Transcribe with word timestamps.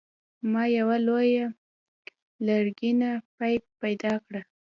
ما 0.51 0.63
یوه 0.77 0.97
لویه 1.07 1.45
لرګینه 2.47 3.11
پیپ 3.37 3.63
پیدا 3.81 4.13
کړه. 4.25 4.41